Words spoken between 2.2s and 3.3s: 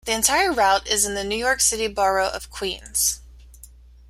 of Queens.